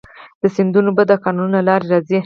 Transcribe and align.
د 0.41 0.43
سیندونو 0.55 0.89
اوبه 0.91 1.03
د 1.07 1.11
کانالونو 1.23 1.55
له 1.57 1.61
لارې 1.67 1.85
راځي. 1.91 2.17